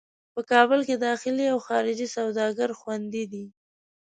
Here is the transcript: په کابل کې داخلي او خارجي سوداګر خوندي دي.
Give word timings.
په 0.33 0.41
کابل 0.51 0.79
کې 0.87 0.95
داخلي 1.07 1.45
او 1.53 1.59
خارجي 1.67 2.07
سوداګر 2.17 2.69
خوندي 2.79 3.23
دي. 3.31 3.45